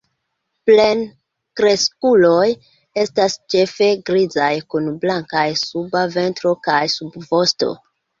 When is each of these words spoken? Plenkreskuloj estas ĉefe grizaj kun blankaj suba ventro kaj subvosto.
Plenkreskuloj 0.67 2.47
estas 3.01 3.35
ĉefe 3.55 3.89
grizaj 4.07 4.47
kun 4.75 4.89
blankaj 5.05 5.45
suba 5.65 6.03
ventro 6.17 6.55
kaj 6.69 6.79
subvosto. 6.95 7.71